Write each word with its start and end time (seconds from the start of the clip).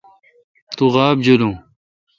تو 0.75 0.85
غابہ 0.93 1.19
جولون۔ 1.23 1.53